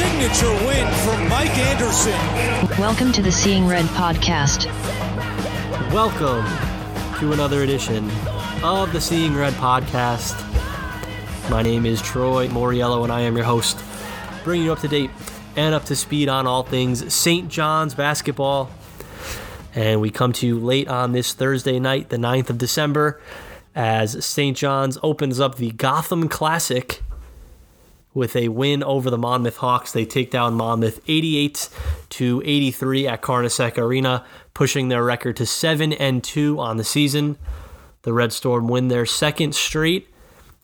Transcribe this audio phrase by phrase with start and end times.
[0.00, 2.18] signature win for Mike Anderson.
[2.80, 4.64] Welcome to the Seeing Red podcast.
[5.92, 6.46] Welcome
[7.18, 8.10] to another edition
[8.62, 10.40] of the Seeing Red podcast.
[11.50, 13.78] My name is Troy Moriello, and I am your host,
[14.42, 15.10] bringing you up to date
[15.54, 17.50] and up to speed on all things St.
[17.50, 18.70] John's basketball.
[19.74, 23.20] And we come to you late on this Thursday night, the 9th of December,
[23.74, 24.56] as St.
[24.56, 27.02] John's opens up the Gotham Classic
[28.12, 29.92] with a win over the Monmouth Hawks.
[29.92, 31.68] They take down Monmouth 88
[32.10, 34.24] to 83 at Carnesecca Arena,
[34.54, 37.38] pushing their record to 7 and 2 on the season.
[38.02, 40.08] The Red Storm win their second straight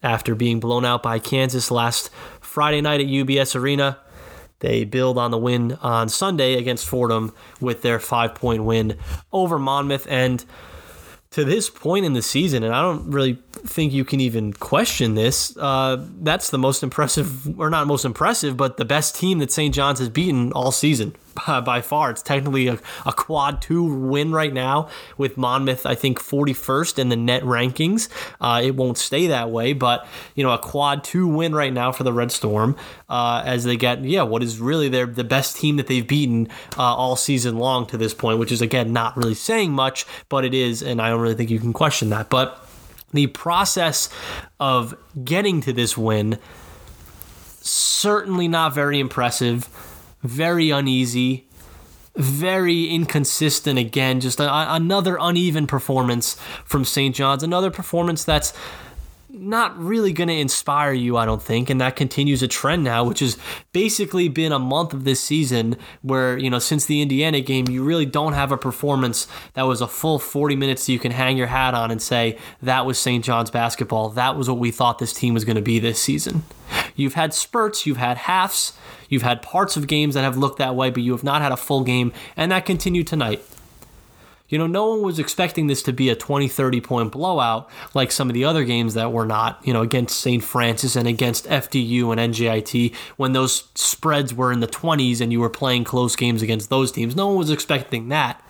[0.02, 3.98] after being blown out by Kansas last Friday night at UBS Arena.
[4.60, 8.96] They build on the win on Sunday against Fordham with their five point win
[9.32, 10.06] over Monmouth.
[10.08, 10.44] And
[11.36, 15.16] to this point in the season, and I don't really think you can even question
[15.16, 19.52] this, uh, that's the most impressive, or not most impressive, but the best team that
[19.52, 19.74] St.
[19.74, 21.14] John's has beaten all season
[21.46, 22.10] by, by far.
[22.10, 27.08] It's technically a, a quad two win right now with Monmouth, I think 41st in
[27.08, 28.08] the net rankings.
[28.40, 31.92] Uh, it won't stay that way, but you know a quad two win right now
[31.92, 32.76] for the Red Storm
[33.08, 36.48] uh, as they get yeah what is really their the best team that they've beaten
[36.76, 40.44] uh, all season long to this point, which is again not really saying much, but
[40.44, 42.62] it is, and I don't really think you can question that, but.
[43.12, 44.10] The process
[44.58, 46.38] of getting to this win
[47.66, 49.68] certainly not very impressive
[50.26, 51.46] very uneasy,
[52.16, 54.20] very inconsistent again.
[54.20, 57.14] Just a, another uneven performance from St.
[57.14, 57.42] John's.
[57.42, 58.52] Another performance that's
[59.38, 61.68] not really going to inspire you, I don't think.
[61.68, 63.36] And that continues a trend now, which has
[63.72, 67.84] basically been a month of this season where, you know, since the Indiana game, you
[67.84, 71.36] really don't have a performance that was a full 40 minutes that you can hang
[71.36, 73.24] your hat on and say, that was St.
[73.24, 74.08] John's basketball.
[74.10, 76.44] That was what we thought this team was going to be this season.
[76.94, 78.72] You've had spurts, you've had halves,
[79.08, 81.52] you've had parts of games that have looked that way, but you have not had
[81.52, 83.42] a full game, and that continued tonight.
[84.48, 88.12] You know, no one was expecting this to be a 20, 30 point blowout like
[88.12, 90.42] some of the other games that were not, you know, against St.
[90.42, 95.40] Francis and against FDU and NJIT when those spreads were in the 20s and you
[95.40, 97.16] were playing close games against those teams.
[97.16, 98.40] No one was expecting that.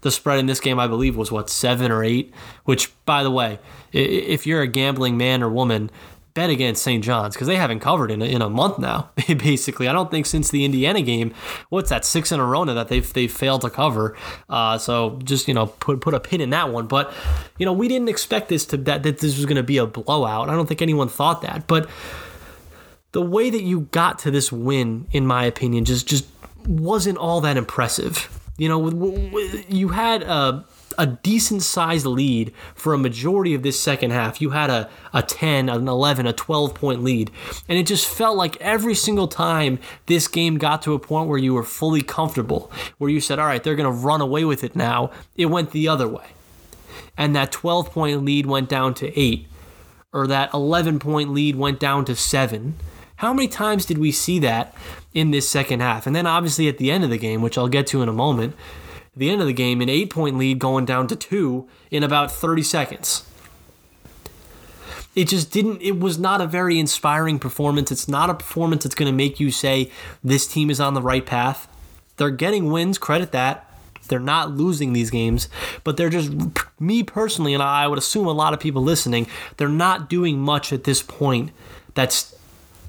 [0.00, 2.32] The spread in this game, I believe, was what, seven or eight?
[2.64, 3.58] Which, by the way,
[3.92, 5.90] if you're a gambling man or woman,
[6.36, 7.02] bet against St.
[7.02, 9.10] John's because they haven't covered in a, in a month now.
[9.26, 11.34] Basically, I don't think since the Indiana game,
[11.70, 14.16] what's that six in a row that they've they've failed to cover.
[14.48, 16.86] Uh, so just you know put put a pin in that one.
[16.86, 17.12] But
[17.58, 19.86] you know we didn't expect this to that that this was going to be a
[19.86, 20.50] blowout.
[20.50, 21.66] I don't think anyone thought that.
[21.66, 21.88] But
[23.12, 26.26] the way that you got to this win, in my opinion, just just
[26.66, 28.28] wasn't all that impressive.
[28.58, 28.90] You know,
[29.68, 30.66] you had a
[30.98, 34.40] a decent sized lead for a majority of this second half.
[34.40, 37.30] You had a, a 10, an 11, a 12 point lead.
[37.68, 41.38] And it just felt like every single time this game got to a point where
[41.38, 44.64] you were fully comfortable, where you said, all right, they're going to run away with
[44.64, 46.26] it now, it went the other way.
[47.16, 49.46] And that 12 point lead went down to 8,
[50.12, 52.74] or that 11 point lead went down to 7.
[53.16, 54.74] How many times did we see that
[55.14, 56.06] in this second half?
[56.06, 58.12] And then obviously at the end of the game, which I'll get to in a
[58.12, 58.54] moment,
[59.16, 62.30] the end of the game, an eight point lead going down to two in about
[62.30, 63.24] 30 seconds.
[65.14, 67.90] It just didn't, it was not a very inspiring performance.
[67.90, 69.90] It's not a performance that's going to make you say
[70.22, 71.68] this team is on the right path.
[72.18, 73.62] They're getting wins, credit that.
[74.08, 75.48] They're not losing these games,
[75.82, 76.30] but they're just,
[76.78, 79.26] me personally, and I would assume a lot of people listening,
[79.56, 81.50] they're not doing much at this point
[81.94, 82.36] that's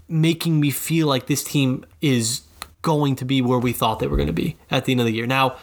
[0.08, 2.42] making me feel like this team is
[2.82, 5.06] going to be where we thought they were going to be at the end of
[5.06, 5.26] the year.
[5.26, 5.58] Now,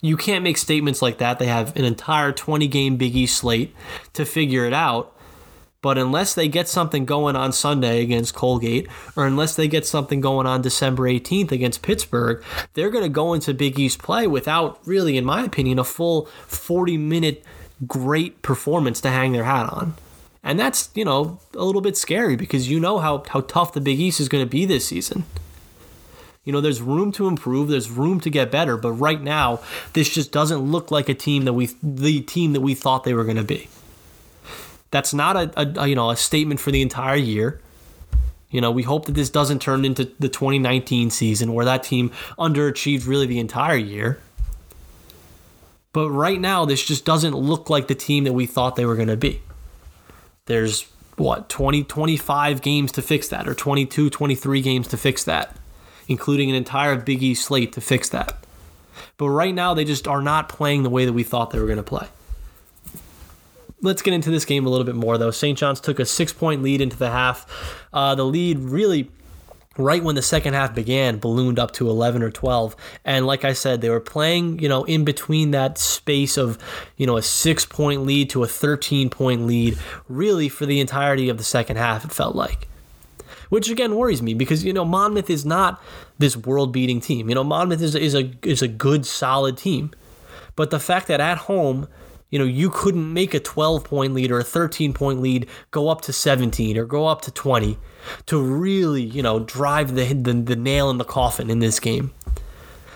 [0.00, 1.38] you can't make statements like that.
[1.38, 3.74] They have an entire 20 game Big East slate
[4.14, 5.16] to figure it out.
[5.82, 8.86] But unless they get something going on Sunday against Colgate,
[9.16, 13.32] or unless they get something going on December 18th against Pittsburgh, they're going to go
[13.32, 17.44] into Big East play without really, in my opinion, a full 40 minute
[17.86, 19.94] great performance to hang their hat on.
[20.42, 23.80] And that's, you know, a little bit scary because you know how, how tough the
[23.80, 25.24] Big East is going to be this season.
[26.50, 29.60] You know, there's room to improve, there's room to get better, but right now,
[29.92, 33.14] this just doesn't look like a team that we the team that we thought they
[33.14, 33.68] were going to be.
[34.90, 37.60] That's not a, a, you know a statement for the entire year.
[38.50, 42.10] You know, we hope that this doesn't turn into the 2019 season where that team
[42.36, 44.18] underachieved really the entire year.
[45.92, 48.96] But right now, this just doesn't look like the team that we thought they were
[48.96, 49.40] going to be.
[50.46, 55.54] There's what 20 25 games to fix that or 22 23 games to fix that
[56.10, 58.44] including an entire Big East slate to fix that.
[59.16, 61.66] But right now, they just are not playing the way that we thought they were
[61.66, 62.08] going to play.
[63.80, 65.30] Let's get into this game a little bit more, though.
[65.30, 65.56] St.
[65.56, 67.46] John's took a six point lead into the half.
[67.92, 69.08] Uh, the lead really
[69.78, 72.74] right when the second half began, ballooned up to 11 or 12.
[73.04, 76.58] And like I said, they were playing, you know, in between that space of,
[76.96, 79.78] you know, a six point lead to a 13 point lead,
[80.08, 82.66] really for the entirety of the second half, it felt like.
[83.50, 85.82] Which again worries me because, you know, Monmouth is not
[86.18, 87.28] this world beating team.
[87.28, 89.90] You know, Monmouth is, is, a, is a good, solid team.
[90.56, 91.88] But the fact that at home,
[92.30, 95.88] you know, you couldn't make a 12 point lead or a 13 point lead go
[95.88, 97.76] up to 17 or go up to 20
[98.26, 102.12] to really, you know, drive the, the, the nail in the coffin in this game.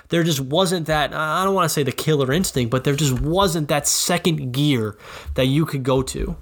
[0.09, 3.21] There just wasn't that, I don't want to say the killer instinct, but there just
[3.21, 4.97] wasn't that second gear
[5.35, 6.37] that you could go to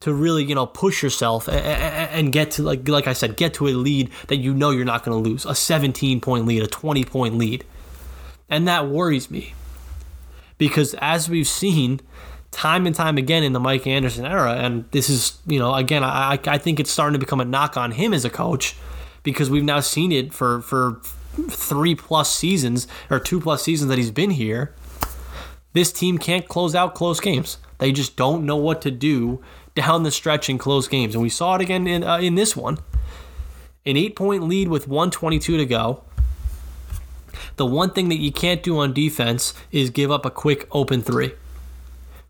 [0.00, 3.68] to really, you know, push yourself and get to, like, like I said, get to
[3.68, 6.66] a lead that you know you're not going to lose a 17 point lead, a
[6.66, 7.64] 20 point lead.
[8.48, 9.54] And that worries me
[10.58, 12.00] because as we've seen
[12.50, 16.04] time and time again in the Mike Anderson era, and this is, you know, again,
[16.04, 18.76] I, I think it's starting to become a knock on him as a coach
[19.22, 21.00] because we've now seen it for, for
[21.50, 24.74] three plus seasons or two plus seasons that he's been here.
[25.72, 27.58] This team can't close out close games.
[27.78, 29.42] They just don't know what to do
[29.76, 31.14] down the stretch in close games.
[31.14, 32.78] And we saw it again in, uh, in this one.
[33.84, 36.02] An eight point lead with 122 to go.
[37.56, 41.02] The one thing that you can't do on defense is give up a quick open
[41.02, 41.32] three.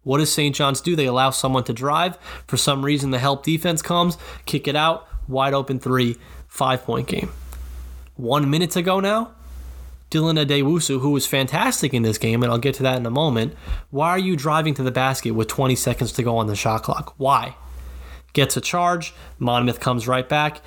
[0.02, 0.54] What does St.
[0.54, 0.94] John's do?
[0.94, 2.18] They allow someone to drive.
[2.46, 6.16] For some reason, the help defense comes, kick it out, wide open three,
[6.46, 7.30] five point game.
[8.14, 9.32] One minute to go now,
[10.10, 13.10] Dylan Addae-Wusu, who was fantastic in this game, and I'll get to that in a
[13.10, 13.54] moment.
[13.90, 16.84] Why are you driving to the basket with 20 seconds to go on the shot
[16.84, 17.14] clock?
[17.16, 17.56] Why?
[18.32, 19.14] Gets a charge.
[19.38, 20.60] Monmouth comes right back.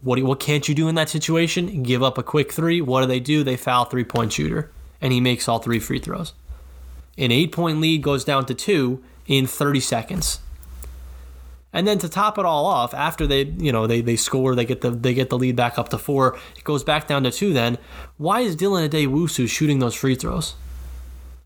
[0.00, 1.82] What, what can't you do in that situation?
[1.82, 2.80] Give up a quick three.
[2.80, 3.42] What do they do?
[3.42, 4.70] They foul three point shooter,
[5.00, 6.32] and he makes all three free throws.
[7.18, 10.40] An eight point lead goes down to two in 30 seconds.
[11.76, 14.64] And then to top it all off, after they, you know, they, they score, they
[14.64, 16.38] get the they get the lead back up to four.
[16.56, 17.52] It goes back down to two.
[17.52, 17.76] Then
[18.16, 20.54] why is Dylan Addae-Wusu shooting those free throws?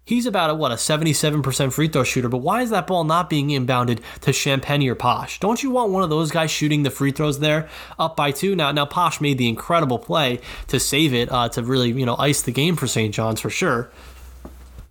[0.04, 3.28] He's about a what a 77% free throw shooter, but why is that ball not
[3.28, 5.40] being inbounded to Champagnie or Posh?
[5.40, 7.68] Don't you want one of those guys shooting the free throws there,
[7.98, 8.54] up by two?
[8.54, 12.16] Now, now Posh made the incredible play to save it, uh, to really you know
[12.18, 13.12] ice the game for St.
[13.12, 13.90] John's for sure.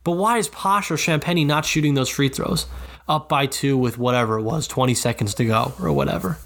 [0.04, 2.66] But why is Posh or Champagnie not shooting those free throws?
[3.08, 6.38] Up by two with whatever it was, 20 seconds to go or whatever.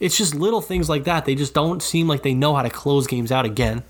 [0.00, 1.24] It's just little things like that.
[1.24, 3.82] They just don't seem like they know how to close games out again.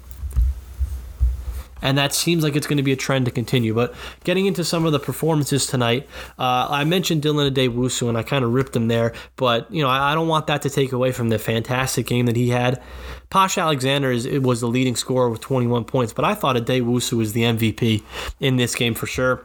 [1.83, 3.75] And that seems like it's going to be a trend to continue.
[3.75, 3.95] But
[4.25, 6.09] getting into some of the performances tonight,
[6.39, 9.13] uh, I mentioned Dylan Addae-Wusu and I kind of ripped him there.
[9.37, 12.27] But, you know, I, I, don't want that to take away from the fantastic game
[12.27, 12.83] that he had.
[13.31, 17.33] Posh Alexander is, was the leading scorer with 21 points, but I thought Addae-Wusu was
[17.33, 18.03] the MVP
[18.41, 19.45] in this game for sure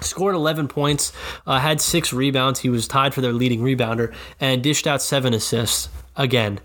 [0.00, 1.12] scored 11 points,
[1.46, 2.60] uh, had six rebounds.
[2.60, 5.88] He was tied for their leading rebounder and dished out seven assists.
[6.16, 6.60] Again,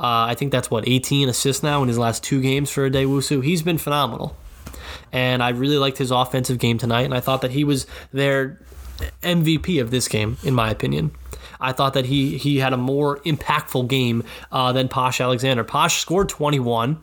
[0.00, 3.44] uh, I think that's what 18 assists now in his last two games for Addae-Wusu.
[3.44, 4.34] He's been phenomenal,
[5.12, 7.02] and I really liked his offensive game tonight.
[7.02, 8.58] And I thought that he was their
[9.22, 11.10] MVP of this game, in my opinion.
[11.60, 15.64] I thought that he he had a more impactful game uh, than Posh Alexander.
[15.64, 17.02] Posh scored 21.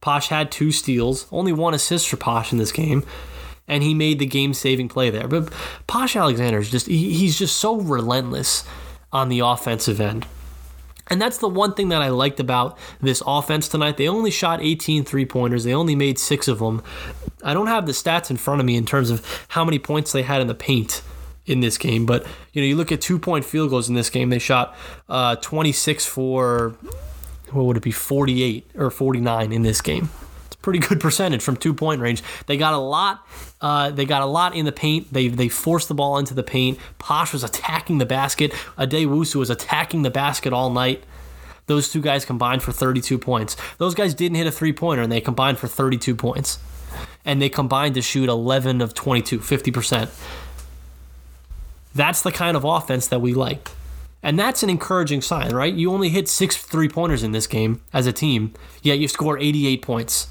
[0.00, 3.04] Posh had two steals, only one assist for Posh in this game,
[3.68, 5.28] and he made the game-saving play there.
[5.28, 5.52] But
[5.86, 8.64] Posh Alexander is just he, he's just so relentless
[9.12, 10.26] on the offensive end.
[11.10, 13.96] And that's the one thing that I liked about this offense tonight.
[13.96, 16.82] They only shot 18 three pointers, they only made six of them.
[17.42, 20.12] I don't have the stats in front of me in terms of how many points
[20.12, 21.02] they had in the paint
[21.46, 24.10] in this game, but you know, you look at two point field goals in this
[24.10, 24.76] game, they shot
[25.08, 26.74] uh, 26 for
[27.50, 30.10] what would it be 48 or 49 in this game
[30.62, 32.22] pretty good percentage from two point range.
[32.46, 33.26] They got a lot.
[33.60, 35.12] Uh, they got a lot in the paint.
[35.12, 36.78] They they forced the ball into the paint.
[36.98, 38.52] Posh was attacking the basket.
[38.76, 41.04] Addae-Wusu was attacking the basket all night.
[41.66, 43.56] Those two guys combined for 32 points.
[43.76, 46.58] Those guys didn't hit a three pointer, and they combined for 32 points.
[47.24, 50.08] And they combined to shoot 11 of 22, 50%.
[51.94, 53.70] That's the kind of offense that we like.
[54.22, 55.72] And that's an encouraging sign, right?
[55.72, 59.38] You only hit six three pointers in this game as a team, yet you score
[59.38, 60.28] 88 points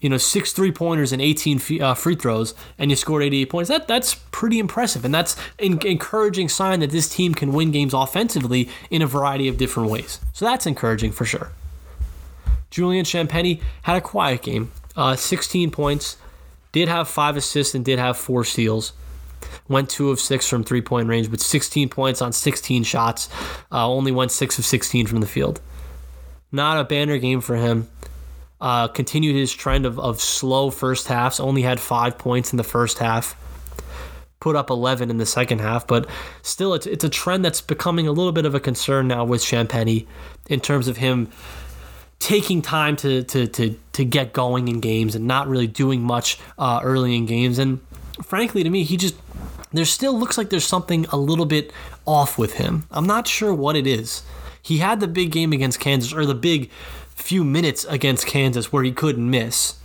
[0.00, 3.68] you know, six three pointers and 18 uh, free throws, and you scored 88 points.
[3.68, 7.94] That that's pretty impressive, and that's an encouraging sign that this team can win games
[7.94, 10.20] offensively in a variety of different ways.
[10.32, 11.52] So that's encouraging for sure.
[12.70, 16.16] Julian Champagnie had a quiet game, uh, 16 points,
[16.72, 18.92] did have five assists and did have four steals.
[19.68, 23.28] Went two of six from three point range, but 16 points on 16 shots.
[23.72, 25.60] Uh, only went six of 16 from the field.
[26.52, 27.88] Not a banner game for him.
[28.60, 32.64] Uh, continued his trend of, of slow first halves, only had five points in the
[32.64, 33.34] first half.
[34.38, 36.08] Put up 11 in the second half, but
[36.42, 39.42] still, it's, it's a trend that's becoming a little bit of a concern now with
[39.42, 40.06] Champagnie
[40.48, 41.28] in terms of him
[42.18, 46.38] taking time to, to, to, to get going in games and not really doing much
[46.58, 47.58] uh, early in games.
[47.58, 47.80] And
[48.22, 49.16] frankly, to me, he just
[49.72, 51.72] there still looks like there's something a little bit
[52.06, 52.86] off with him.
[52.90, 54.22] I'm not sure what it is.
[54.62, 56.70] He had the big game against Kansas, or the big
[57.20, 59.76] few minutes against Kansas where he couldn't miss.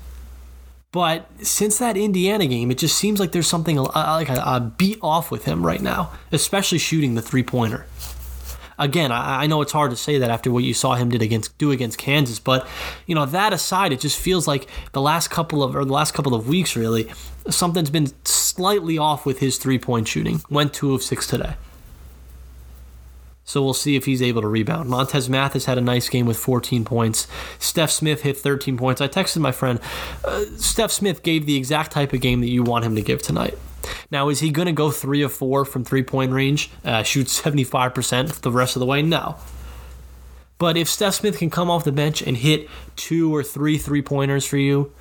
[0.91, 4.73] But since that Indiana game, it just seems like there's something uh, like a, a
[4.77, 7.85] beat off with him right now, especially shooting the three pointer.
[8.79, 11.21] Again, I, I, know it's hard to say that after what you saw him did
[11.21, 12.65] against do against Kansas, but
[13.07, 16.13] you know that aside, it just feels like the last couple of or the last
[16.13, 17.11] couple of weeks really,
[17.49, 20.41] something's been slightly off with his three point shooting.
[20.49, 21.55] Went two of six today.
[23.47, 24.89] So we'll see if he's able to rebound.
[24.89, 27.27] Montez Mathis had a nice game with 14 points.
[27.59, 29.01] Stef Smith hit 13 points.
[29.01, 29.79] I texted my friend,
[30.23, 33.21] uh, Stef Smith gave the exact type of game that you want him to give
[33.21, 33.55] tonight.
[34.09, 37.27] Now, is he going to go three of four from three point range, uh, shoot
[37.27, 39.03] 75% the rest of the way?
[39.03, 39.35] No.
[40.57, 44.01] But if Stef Smith can come off the bench and hit two or three three
[44.01, 44.91] pointers for you,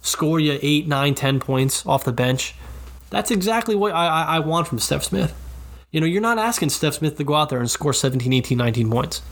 [0.00, 2.54] score you eight, nine, ten points off the bench,
[3.10, 5.34] that's exactly what I, I want from Stef Smith.
[5.92, 8.56] You know, you're not asking Stef Smith to go out there and score 17, 18,
[8.56, 9.22] 19 points.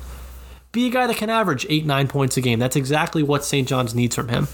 [0.73, 2.59] Be a guy that can average eight, nine points a game.
[2.59, 3.67] That's exactly what St.
[3.67, 4.47] John's needs from him.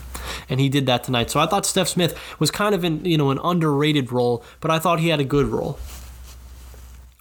[0.49, 1.31] And he did that tonight.
[1.31, 4.71] So I thought Stef Smith was kind of in, you know, an underrated role, but
[4.71, 5.79] I thought he had a good role.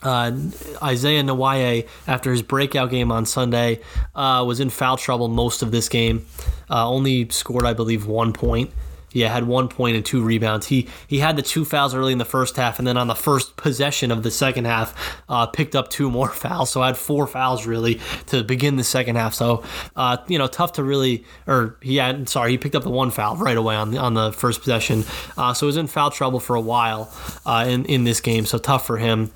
[0.02, 3.80] Uh, Esahia Nyiwe, after his breakout game on Sunday,
[4.14, 6.24] uh, was in foul trouble most of this game.
[6.70, 8.70] Uh, only scored, I believe, one point.
[9.16, 10.66] Yeah, had one point and two rebounds.
[10.66, 13.14] He he had the two fouls early in the first half, and then on the
[13.14, 14.94] first possession of the second half,
[15.26, 16.68] uh, picked up two more fouls.
[16.68, 19.32] So I had four fouls really to begin the second half.
[19.32, 19.64] So
[19.96, 23.10] uh, you know, tough to really, or he had sorry, he picked up the one
[23.10, 25.04] foul right away on the on the first possession.
[25.38, 27.10] Uh, so he was in foul trouble for a while
[27.46, 28.44] uh, in in this game.
[28.44, 29.32] So tough for him.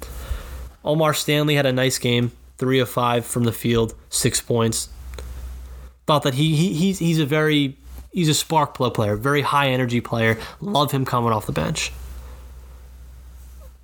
[0.85, 4.91] O'Mar Stanley had a nice game, three of five from the field, six points.
[6.07, 7.79] Thought that he, he he's he's a very
[8.13, 10.39] he's a spark plug player, very high energy player.
[10.61, 11.93] Love him coming off the bench.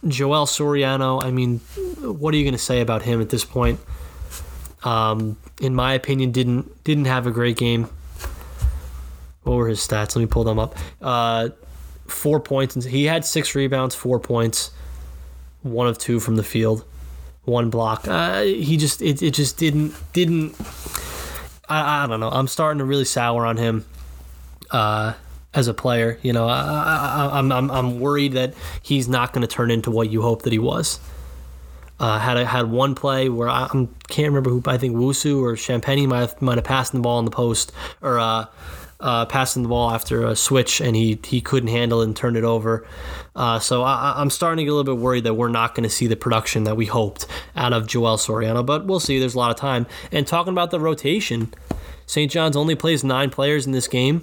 [0.07, 1.59] Joel Soriano, I mean,
[2.01, 3.81] what are you going to say about him at this point?
[4.85, 7.89] Um, in my opinion, didn't didn't have a great game.
[9.43, 10.15] What were his stats?
[10.15, 10.77] Let me pull them up.
[11.01, 11.49] Uh,
[12.07, 12.85] four points.
[12.85, 14.71] He had six rebounds, four points,
[15.63, 16.85] one of two from the field,
[17.45, 18.07] one block.
[18.07, 20.55] Uh, he just it, it just didn't didn't.
[21.69, 22.31] I, I don't know.
[22.31, 23.87] I'm starting to really sour on him
[24.71, 25.15] uh,
[25.55, 26.19] as a player.
[26.23, 30.11] You know, I, am I'm, I'm worried that he's not going to turn into what
[30.11, 31.01] you hope that he was.
[31.99, 35.41] Uh, had a, had one play where I I'm, can't remember who I think Wusu
[35.41, 38.45] or Champagnie might have, might have passed the ball in the post or uh,
[39.01, 42.37] uh, passing the ball after a switch and he he couldn't handle it and turned
[42.37, 42.87] it over.
[43.35, 45.85] Uh, so I, am starting to get a little bit worried that we're not going
[45.85, 49.19] to see the production that we hoped out of Joel Soriano, but we'll see.
[49.19, 49.87] There's a lot of time.
[50.13, 51.53] And talking about the rotation,
[52.07, 52.31] St.
[52.31, 54.23] John's only plays nine players in this game.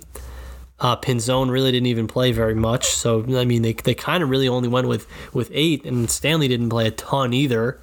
[0.80, 4.30] Uh, Pinzon really didn't even play very much, so I mean they, they kind of
[4.30, 7.80] really only went with with eight, and Stanley didn't play a ton either.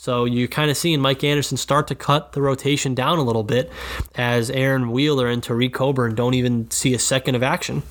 [0.00, 3.42] So you're kind of seeing Mike Anderson start to cut the rotation down a little
[3.42, 3.70] bit
[4.14, 7.82] as Aaron Wheeler and Tareq Coburn don't even see a second of action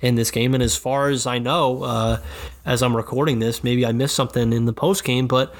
[0.00, 0.54] in this game.
[0.54, 2.22] And as far as I know, uh,
[2.64, 5.54] as I'm recording this, maybe I missed something in the post game, but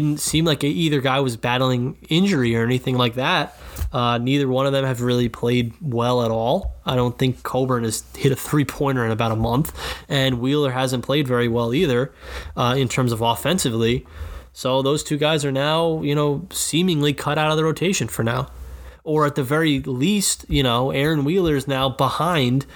[0.00, 3.56] didn't seem like either guy was battling injury or anything like that.
[3.92, 6.74] Uh, neither one of them have really played well at all.
[6.84, 9.72] I don't think Coburn has hit a three pointer in about a month,
[10.08, 12.12] and Wheeler hasn't played very well either
[12.56, 14.06] uh, in terms of offensively.
[14.52, 18.22] So those two guys are now, you know, seemingly cut out of the rotation for
[18.22, 18.48] now.
[19.02, 22.66] Or at the very least, you know, Aaron Wheeler is now behind.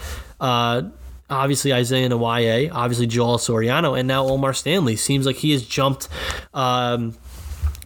[0.41, 0.83] Uh,
[1.31, 4.97] obviously Esahia Nyiwe, obviously Joel Soriano, and now O'Mar Stanley.
[4.97, 6.09] Seems like he has jumped.
[6.55, 7.17] Um,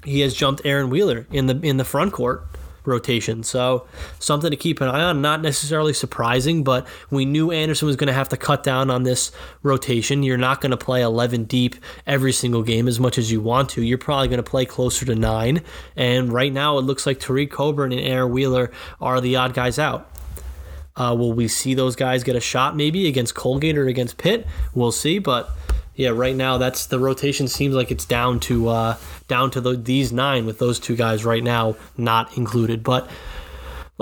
[0.04, 2.46] he has jumped Aaron Wheeler in the in the front court
[2.84, 3.42] rotation.
[3.42, 3.86] So
[4.18, 5.22] something to keep an eye on.
[5.22, 9.02] Not necessarily surprising, but we knew Anderson was going to have to cut down on
[9.02, 9.32] this
[9.62, 10.22] rotation.
[10.22, 13.70] You're not going to play 11 deep every single game as much as you want
[13.70, 13.82] to.
[13.82, 15.62] You're probably going to play closer to nine.
[15.96, 18.70] And right now, it looks like Tareq Coburn and Aaron Wheeler
[19.00, 20.11] are the odd guys out.
[20.96, 24.46] Uh, will we see those guys get a shot maybe against Colgate or against Pitt?
[24.74, 25.50] We'll see, but
[25.94, 28.96] yeah, right now that's the rotation seems like it's down to uh,
[29.28, 32.82] down to the, these nine with those two guys right now not included.
[32.82, 33.08] But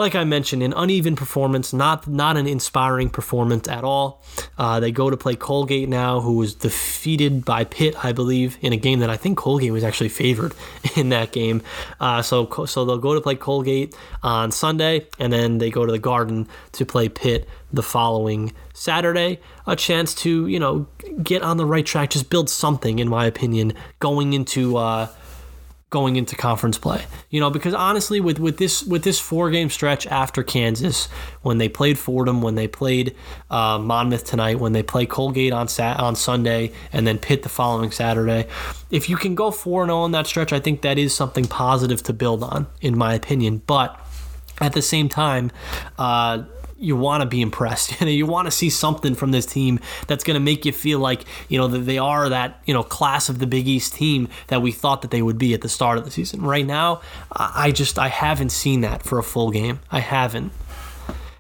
[0.00, 4.22] like I mentioned, an uneven performance, not not an inspiring performance at all.
[4.56, 8.72] Uh, they go to play Colgate now, who was defeated by Pitt, I believe, in
[8.72, 10.54] a game that I think Colgate was actually favored
[10.96, 11.62] in that game.
[12.00, 15.92] Uh, so so they'll go to play Colgate on Sunday, and then they go to
[15.92, 19.38] the Garden to play Pitt the following Saturday.
[19.66, 20.86] A chance to you know
[21.22, 24.78] get on the right track, just build something, in my opinion, going into.
[24.78, 25.08] Uh,
[25.90, 27.04] going into conference play.
[27.30, 31.06] You know, because honestly, with with this with this four game stretch after Kansas,
[31.42, 33.14] when they played Fordham, when they played
[33.50, 37.48] uh, Monmouth tonight, when they play Colgate on Sat on Sunday, and then Pitt the
[37.48, 38.46] following Saturday,
[38.90, 41.46] if you can go four and zero in that stretch, I think that is something
[41.46, 43.62] positive to build on, in my opinion.
[43.66, 44.00] But
[44.60, 45.50] at the same time.
[45.98, 46.44] Uh,
[46.80, 47.90] you want to be impressed.
[48.00, 50.72] You know, you want to see something from this team that's going to make you
[50.72, 53.94] feel like you know that they are that you know class of the Big East
[53.94, 56.40] team that we thought that they would be at the start of the season.
[56.40, 59.80] Right now, I just I haven't seen that for a full game.
[59.90, 60.52] I haven't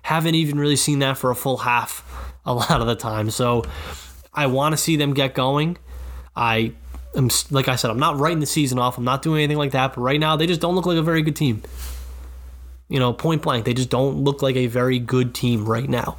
[0.02, 2.04] haven't even really seen that for a full half
[2.44, 3.30] a lot of the time.
[3.30, 3.64] So
[4.34, 5.78] I want to see them get going.
[6.36, 6.72] I
[7.16, 8.98] am like I said, I'm not writing the season off.
[8.98, 9.94] I'm not doing anything like that.
[9.94, 11.62] But right now, they just don't look like a very good team.
[12.90, 16.18] You know, point blank, they just don't look like a very good team right now.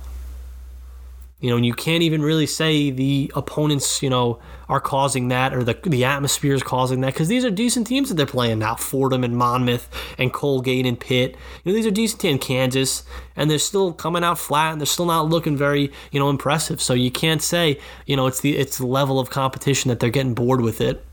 [1.42, 5.54] You know, and you can't even really say the opponents, you know, are causing that
[5.54, 8.60] or the the atmosphere is causing that because these are decent teams that they're playing
[8.60, 8.76] now.
[8.76, 11.36] Fordham and Monmouth and Colgate and Pitt.
[11.64, 12.32] You know, these are decent teams.
[12.32, 13.04] In Kansas,
[13.36, 16.80] and they're still coming out flat and they're still not looking very, you know, impressive.
[16.80, 20.12] So you can't say, you know, it's the it's the level of competition that they're
[20.12, 21.04] getting bored with it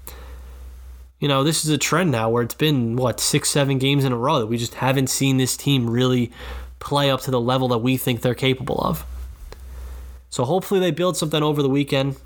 [1.21, 4.13] you know, this is a trend now where it's been, what, six, seven games in
[4.13, 6.31] a row that we just haven't seen this team really
[6.79, 9.05] play up to the level that we think they're capable of.
[10.31, 12.17] So hopefully they build something over the weekend.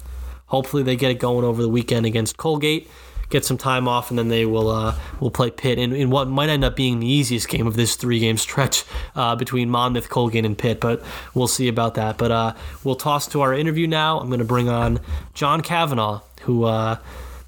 [0.46, 2.90] Hopefully they get it going over the weekend against Colgate,
[3.30, 6.28] get some time off, and then they will uh, will play Pitt in, in what
[6.28, 8.84] might end up being the easiest game of this three game stretch
[9.14, 10.78] uh, between Monmouth, Colgate, and Pitt.
[10.80, 12.18] But we'll see about that.
[12.18, 14.18] But uh, we'll toss to our interview now.
[14.18, 15.00] I'm going to bring on
[15.32, 16.64] John Cavanagh, who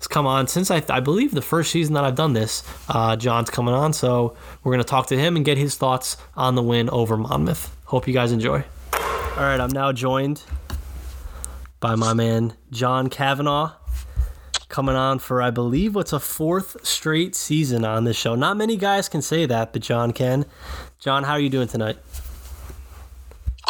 [0.06, 2.62] come on since I, I believe the first season that I've done this.
[2.88, 6.16] Uh, John's coming on, so we're going to talk to him and get his thoughts
[6.36, 7.74] on the win over Monmouth.
[7.84, 8.64] Hope you guys enjoy.
[8.92, 10.42] All right, I'm now joined
[11.80, 13.72] by my man John Cavanagh,
[14.68, 18.34] coming on for I believe what's a fourth straight season on this show.
[18.34, 20.46] Not many guys can say that, but John can.
[20.98, 21.98] John, how are you doing tonight?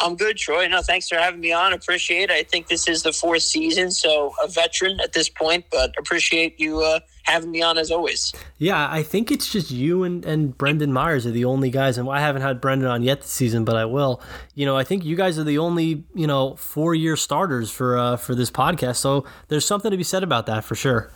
[0.04, 0.68] I'm good, Troy.
[0.68, 1.72] No, thanks for having me on.
[1.72, 2.30] Appreciate it.
[2.30, 6.60] I think this is the fourth season, so a veteran at this point, but appreciate
[6.60, 8.30] you uh, having me on as always.
[8.58, 12.06] Yeah, I think it's just you and, and Brendan Myers are the only guys, and
[12.10, 14.20] I haven't had Brendan on yet this season, but I will.
[14.54, 17.96] You know, I think you guys are the only you know four year starters for
[17.96, 21.10] uh, for this podcast, so there's something to be said about that for sure.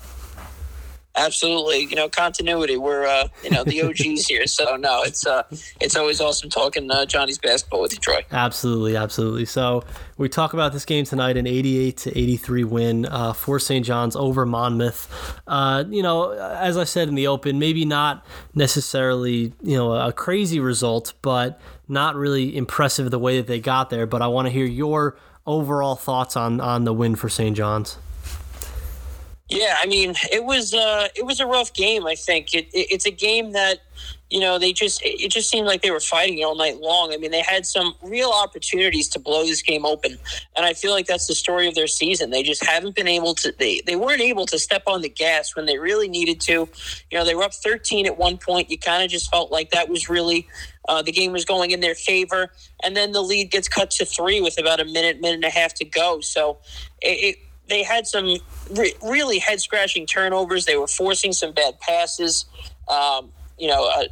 [1.18, 2.76] Absolutely, you know continuity.
[2.76, 5.42] We're uh, you know the OGs here, so no, it's uh,
[5.80, 8.24] it's always awesome talking uh, Johnny's basketball with Troy.
[8.30, 9.44] Absolutely, absolutely.
[9.44, 9.82] So
[10.16, 13.84] we talk about this game tonight, an 88 to 83 win uh, for St.
[13.84, 15.40] John's over Monmouth.
[15.48, 20.12] Uh, you know, as I said in the open, maybe not necessarily you know a
[20.12, 24.06] crazy result, but not really impressive the way that they got there.
[24.06, 27.56] But I want to hear your overall thoughts on on the win for St.
[27.56, 27.98] John's.
[29.48, 32.06] Yeah, I mean, it was uh, it was a rough game.
[32.06, 33.78] I think it, it, it's a game that
[34.28, 37.14] you know they just it just seemed like they were fighting all night long.
[37.14, 40.18] I mean, they had some real opportunities to blow this game open,
[40.54, 42.28] and I feel like that's the story of their season.
[42.28, 43.54] They just haven't been able to.
[43.58, 46.68] They they weren't able to step on the gas when they really needed to.
[47.10, 48.70] You know, they were up thirteen at one point.
[48.70, 50.46] You kind of just felt like that was really
[50.90, 54.04] uh, the game was going in their favor, and then the lead gets cut to
[54.04, 56.20] three with about a minute, minute and a half to go.
[56.20, 56.58] So
[57.00, 58.36] it, it they had some
[58.70, 60.64] re- really head scratching turnovers.
[60.64, 62.46] They were forcing some bad passes.
[62.88, 64.04] Um, you know, uh,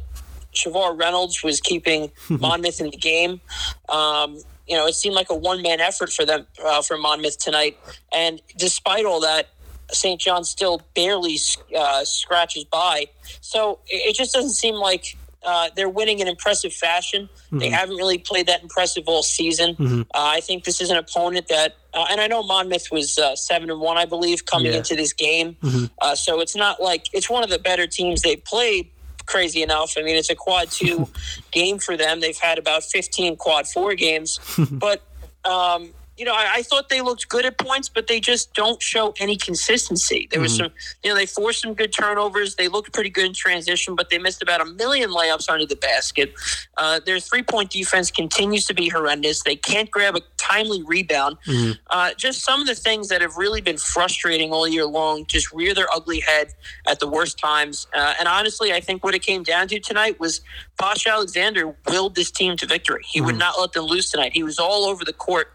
[0.53, 3.41] Shavar Reynolds was keeping Monmouth in the game.
[3.89, 7.37] Um, you know, it seemed like a one man effort for them uh, for Monmouth
[7.37, 7.77] tonight.
[8.11, 9.47] And despite all that,
[9.91, 10.19] St.
[10.19, 11.37] John still barely
[11.77, 13.07] uh, scratches by.
[13.39, 15.17] So it just doesn't seem like
[15.47, 17.29] uh, they're winning in impressive fashion.
[17.45, 17.59] Mm-hmm.
[17.59, 19.75] They haven't really played that impressive all season.
[19.75, 20.01] Mm-hmm.
[20.01, 23.33] Uh, I think this is an opponent that, uh, and I know Monmouth was uh,
[23.37, 24.79] seven and one, I believe, coming yeah.
[24.79, 25.55] into this game.
[25.63, 25.85] Mm-hmm.
[26.01, 28.91] Uh, so it's not like it's one of the better teams they've played.
[29.25, 29.93] Crazy enough.
[29.97, 31.07] I mean, it's a quad two
[31.51, 32.19] game for them.
[32.19, 34.39] They've had about 15 quad four games,
[34.71, 35.01] but
[35.45, 38.81] um, you know, I, I, thought they looked good at points, but they just don't
[38.81, 40.27] show any consistency.
[40.31, 40.43] There mm-hmm.
[40.43, 40.71] was some,
[41.03, 42.55] you know, they forced some good turnovers.
[42.55, 45.75] They looked pretty good in transition, but they missed about a million layups under the
[45.75, 46.33] basket.
[46.77, 49.43] Uh, their three point defense continues to be horrendous.
[49.43, 51.37] They can't grab a timely rebound.
[51.45, 51.71] Mm-hmm.
[51.89, 55.51] Uh, just some of the things that have really been frustrating all year long just
[55.51, 56.53] rear their ugly head
[56.87, 57.87] at the worst times.
[57.93, 60.41] Uh, and honestly, I think what it came down to tonight was
[60.77, 63.01] Posh Alexander willed this team to victory.
[63.05, 64.31] He would not let them lose tonight.
[64.33, 65.51] He was all over the court.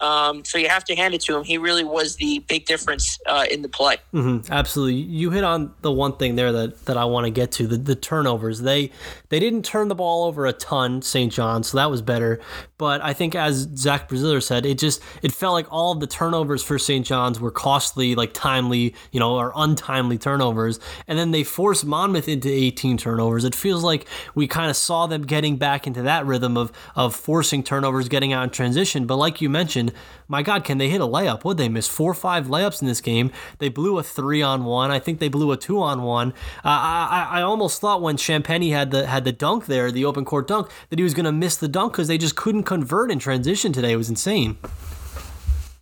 [0.00, 1.44] Um, so you have to hand it to him.
[1.44, 3.98] He really was the big difference uh, in the play.
[4.14, 7.52] Mm-hmm, absolutely, you hit on the one thing there that, that I want to get
[7.52, 8.62] to the, the turnovers.
[8.62, 8.90] They
[9.28, 11.30] they didn't turn the ball over a ton, St.
[11.32, 12.40] John, so that was better.
[12.78, 16.06] But I think as Zach Braziller said, it just it felt like all of the
[16.06, 17.04] turnovers for St.
[17.04, 22.26] John's were costly, like timely, you know, or untimely turnovers, and then they forced Monmouth
[22.26, 23.44] into 18 turnovers.
[23.44, 27.14] It feels like we kind of saw them getting back into that rhythm of of
[27.14, 29.06] forcing turnovers, getting out in transition.
[29.06, 29.92] But like you mentioned
[30.28, 31.42] my God, can they hit a layup?
[31.44, 33.32] Would they miss four or five layups in this game?
[33.58, 34.90] They blew a three on one.
[34.90, 36.32] I think they blew a two on one.
[36.64, 40.24] Uh, I, I almost thought when Champagnie had the had the dunk there, the open
[40.24, 43.10] court dunk, that he was going to miss the dunk because they just couldn't convert
[43.10, 43.92] in transition today.
[43.92, 44.58] It was insane.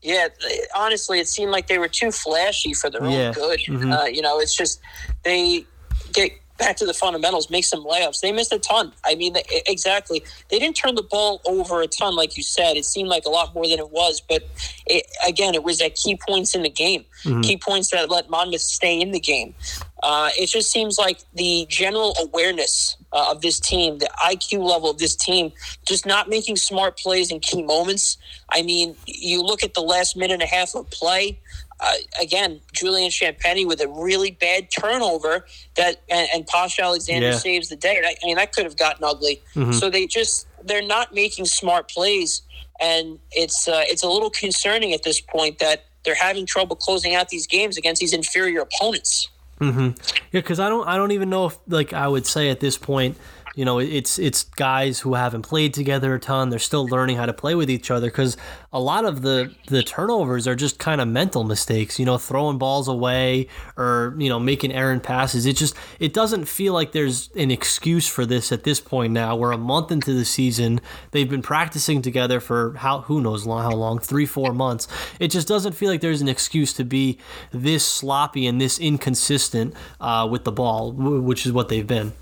[0.01, 0.29] Yeah,
[0.77, 3.29] honestly, it seemed like they were too flashy for their Yeah.
[3.29, 3.61] own good.
[3.67, 3.99] Mhm.
[4.01, 4.81] Uh, you know, it's just
[5.25, 5.65] they
[6.13, 8.21] get back to the fundamentals, make some layups.
[8.21, 8.93] They missed a ton.
[9.05, 10.23] I mean, exactly.
[10.51, 12.77] They didn't turn the ball over a ton, like you said.
[12.77, 14.43] It seemed like a lot more than it was, but
[14.87, 17.05] it, again, it was at key points in the game,
[17.43, 19.55] key points that let Monmouth stay in the game.
[20.03, 24.91] Uh, it just seems like the general awareness uh, of this team, the IQ level
[24.91, 25.51] of this team,
[25.87, 28.17] just not making smart plays in key moments.
[28.51, 31.41] I mean, you look at the last minute and a half of play.
[31.81, 37.39] Uh, again, Julian Champagnie with a really bad turnover that, and, and Posh Alexander Yeah.
[37.39, 38.03] saves the day.
[38.05, 39.41] I mean, that could have gotten ugly.
[39.73, 42.43] So they just they're not making smart plays,
[42.81, 47.15] and it's uh, it's a little concerning at this point that they're having trouble closing
[47.15, 49.29] out these games against these inferior opponents.
[49.61, 49.93] Yeah,
[50.33, 53.17] because I don't, I don't even know if, like, I would say at this point,
[53.59, 56.51] you know, it's it's guys who haven't played together a ton.
[56.51, 58.07] They're still learning how to play with each other.
[58.07, 58.37] Because
[58.73, 61.99] a lot of the the turnovers are just kind of mental mistakes.
[61.99, 65.45] You know, throwing balls away or you know making errant passes.
[65.45, 69.13] It just it doesn't feel like there's an excuse for this at this point.
[69.13, 70.81] Now we're a month into the season.
[71.11, 74.87] They've been practicing together for how who knows long, how long three four months.
[75.19, 77.19] It just doesn't feel like there's an excuse to be
[77.51, 82.13] this sloppy and this inconsistent uh, with the ball, which is what they've been.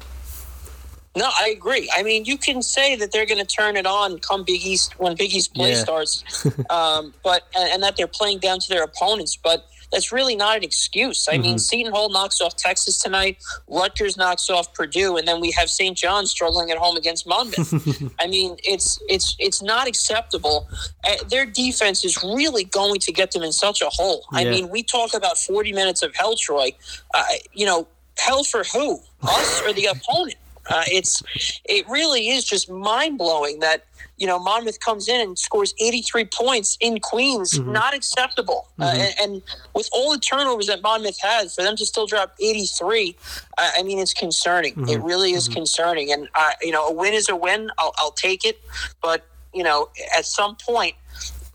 [1.17, 1.91] No, I agree.
[1.97, 4.99] I mean, you can say that they're going to turn it on come Big East
[5.01, 5.83] when Big East play Yeah.
[5.83, 9.35] starts, um, but and, that they're playing down to their opponents.
[9.35, 11.27] But that's really not an excuse.
[11.31, 13.39] I mean, Seton Hall knocks off Texas tonight.
[13.69, 15.97] Rutgers knocks off Purdue, and then we have St.
[15.97, 18.13] John struggling at home against Monmouth.
[18.21, 20.69] I mean, it's it's it's not acceptable.
[21.05, 24.25] Uh, their defense is really going to get them in such a hole.
[24.33, 26.73] I mean, we talk about forty minutes of hell, Troy.
[27.15, 29.01] Uh, you know, hell for who?
[29.23, 30.37] Us or the opponent?
[30.69, 31.23] Uh, it's
[31.65, 33.85] it really is just mind blowing that
[34.17, 38.69] you know Monmouth comes in and scores 83 points in Queens, not acceptable.
[38.81, 39.43] Uh, and, and
[39.75, 43.17] with all the turnovers that Monmouth has, for them to still drop 83,
[43.59, 44.89] I, I mean it's concerning.
[44.89, 46.13] It really is concerning.
[46.13, 47.71] And uh, you know a win is a win.
[47.79, 48.61] I'll, I'll take it,
[49.03, 50.97] but you know at some point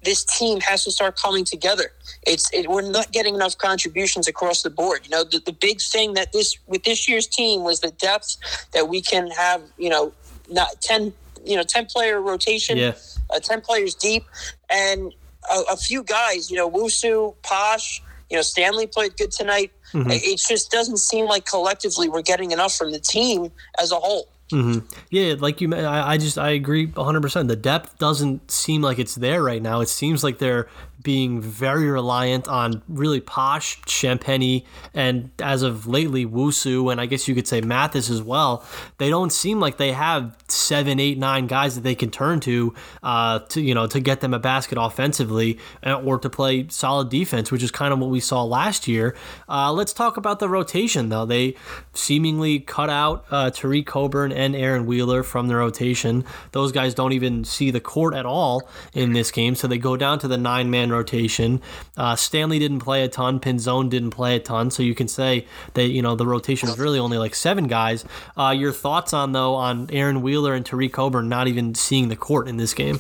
[0.04, 1.92] this team has to start coming together.
[2.26, 5.02] It's it, we're not getting enough contributions across the board.
[5.04, 8.38] You know, the, the big thing that this with this year's team was the depth
[8.74, 9.62] that we can have.
[9.78, 10.14] You know,
[10.50, 11.14] not ten
[11.46, 12.94] you know ten player rotation, Yeah.
[13.30, 14.24] uh, ten players deep,
[14.70, 15.14] and
[15.52, 16.50] a, a few guys.
[16.52, 18.02] You know, Wusu, Posh.
[18.30, 19.72] You know, Stanley played good tonight.
[19.94, 23.96] It, it just doesn't seem like collectively we're getting enough from the team as a
[23.98, 24.30] whole.
[24.52, 24.86] Mm-hmm.
[25.10, 27.22] Yeah, like you, I, I just I agree 100.
[27.22, 29.82] percent The depth doesn't seem like it's there right now.
[29.82, 30.68] It seems like they're
[31.04, 37.28] being very reliant on really posh Champagnie and as of lately Wusu and I guess
[37.28, 38.66] you could say Mathis as well.
[38.98, 42.74] They don't seem like they have seven, eight, nine guys that they can turn to
[43.04, 47.10] uh, to you know to get them a basket offensively uh, or to play solid
[47.10, 49.16] defense, which is kind of what we saw last year.
[49.50, 51.26] Uh, let's talk about the rotation though.
[51.26, 51.56] They
[51.94, 56.24] seemingly cut out uh, Tareq Coburn and Aaron Wheeler from the rotation.
[56.52, 59.98] Those guys don't even see the court at all in this game, so they go
[59.98, 61.62] down to the nine man rotation.
[61.98, 63.40] Uh, Stanley didn't play a ton.
[63.40, 66.80] Pinzon didn't play a ton, so you can say that you know the rotation was
[66.80, 68.06] really only like seven guys.
[68.38, 72.16] Uh, your thoughts on though on Aaron Wheeler and Tareq Coburn not even seeing the
[72.16, 73.00] court in this game?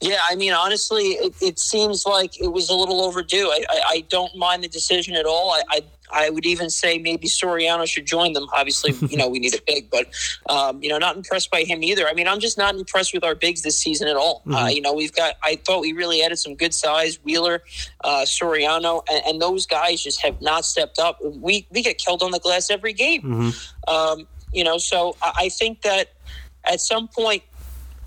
[0.00, 3.48] Yeah, I mean, honestly, it, it seems like it was a little overdue.
[3.48, 5.52] I, I, I don't mind the decision at all.
[5.52, 5.80] I, I
[6.14, 8.46] I would even say maybe Soriano should join them.
[8.54, 10.06] Obviously, you know we need a big, but
[10.48, 12.06] um, you know not impressed by him either.
[12.08, 14.42] I mean, I'm just not impressed with our bigs this season at all.
[14.50, 15.34] Uh, you know, we've got.
[15.42, 17.18] I thought we really added some good size.
[17.24, 17.62] Wheeler,
[18.02, 21.18] uh, Soriano, and, and those guys just have not stepped up.
[21.22, 23.52] We we get killed on the glass every game.
[23.88, 26.12] Um, you know, so I, I think that
[26.64, 27.42] at some point,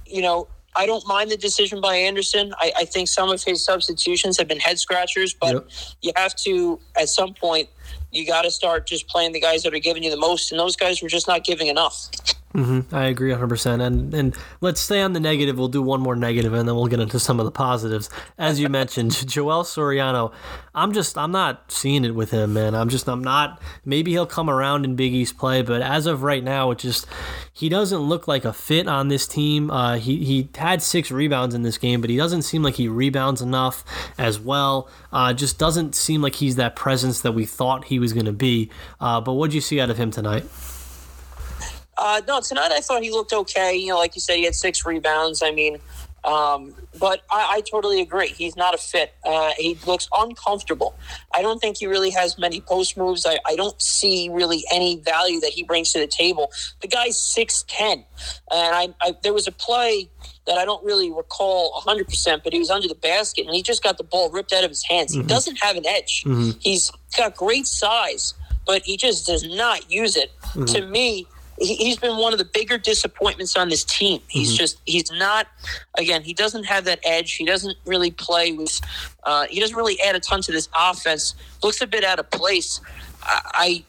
[0.06, 2.54] you know, I don't mind the decision by Anderson.
[2.60, 5.68] I, I think some of his substitutions have been head scratchers, but Yep.
[6.02, 7.68] you have to at some point
[8.12, 10.60] you got to start just playing the guys that are giving you the most, and
[10.60, 12.08] those guys were just not giving enough.
[12.56, 13.86] I agree 100%.
[13.86, 15.58] And and let's stay on the negative.
[15.58, 18.10] We'll do one more negative and then we'll get into some of the positives.
[18.38, 20.34] As you mentioned, Joel Soriano,
[20.74, 22.74] I'm just I'm not seeing it with him, man.
[22.74, 26.24] I'm just I'm not maybe he'll come around in Big East play, but as of
[26.24, 27.06] right now, it just
[27.52, 29.70] he doesn't look like a fit on this team.
[29.70, 32.88] Uh, he he had 6 rebounds in this game, but he doesn't seem like he
[32.88, 33.84] rebounds enough
[34.18, 34.90] as well.
[35.12, 38.32] Uh, just doesn't seem like he's that presence that we thought he was going to
[38.32, 38.72] be.
[39.00, 40.46] Uh, but what'd you see out of him tonight?
[41.98, 43.76] Uh, no, tonight I thought he looked okay.
[43.76, 45.42] You know, like you said, he had six rebounds.
[45.42, 45.78] I mean,
[46.24, 48.28] um, but I, I totally agree.
[48.28, 49.16] He's not a fit.
[49.24, 50.96] Uh, he looks uncomfortable.
[51.34, 53.26] I don't think he really has many post moves.
[53.26, 56.52] I, I don't see really any value that he brings to the table.
[56.82, 58.04] The guy's six ten,
[58.52, 60.10] and I, I there was a play
[60.46, 63.84] that I don't really recall 100%, but he was under the basket and he just
[63.84, 65.14] got the ball ripped out of his hands.
[65.14, 66.24] He doesn't have an edge.
[66.62, 68.34] He's got great size,
[68.66, 70.32] but he just does not use it.
[70.68, 71.28] To me,
[71.60, 74.22] he, he's been one of the bigger disappointments on this team.
[74.28, 75.48] He's just he's not
[75.98, 76.22] again.
[76.24, 77.34] He doesn't have that edge.
[77.34, 78.80] He doesn't really play with.
[79.24, 81.36] Uh, he doesn't really add a ton to this offense.
[81.64, 82.80] Looks a bit out of place.
[83.24, 83.84] I.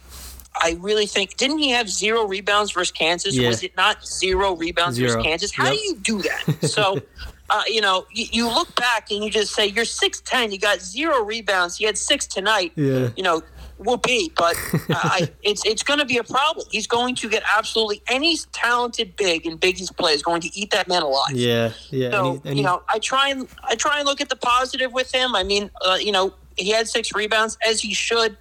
[0.61, 3.37] I really think didn't he have zero rebounds versus Kansas?
[3.37, 3.47] Yeah.
[3.47, 5.11] Was it not zero rebounds Zero.
[5.13, 5.53] versus Kansas?
[5.55, 5.73] How Yep.
[5.75, 6.69] do you do that?
[6.69, 7.01] So,
[7.51, 10.51] uh, you know, you, you look back and you just say you're six ten.
[10.51, 11.79] You got zero rebounds.
[11.79, 12.73] You had six tonight.
[12.75, 13.11] Yeah.
[13.17, 13.43] You know,
[13.79, 14.33] whoopee.
[14.37, 16.67] But uh, I, it's it's going to be a problem.
[16.71, 20.59] He's going to get absolutely any talented big in Big East play is going to
[20.59, 21.33] eat that man alive.
[21.33, 22.11] Yeah, yeah.
[22.11, 24.37] So and he- and you know, I try and I try and look at the
[24.37, 25.35] positive with him.
[25.35, 28.37] I mean, uh, you know, he had six rebounds as he should,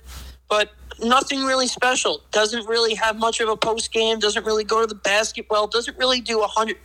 [0.49, 2.21] but nothing really special.
[2.31, 4.19] Doesn't really have much of a post game.
[4.19, 5.67] Doesn't really go to the basket well.
[5.67, 6.77] Doesn't really do a hundred